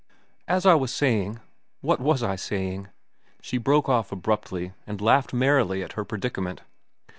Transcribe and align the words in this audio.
"As 0.47 0.65
I 0.65 0.73
was 0.73 0.91
saying—what 0.91 1.99
was 1.99 2.23
I 2.23 2.35
saying?" 2.35 2.87
She 3.39 3.59
broke 3.59 3.87
off 3.87 4.11
abruptly 4.11 4.73
and 4.87 4.99
laughed 4.99 5.31
merrily 5.31 5.83
at 5.83 5.93
her 5.93 6.03
predicament. 6.03 6.61